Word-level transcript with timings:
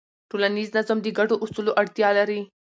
ټولنیز 0.29 0.69
نظم 0.77 0.97
د 1.01 1.07
ګډو 1.17 1.35
اصولو 1.43 1.71
اړتیا 1.81 2.09
لري. 2.19 2.41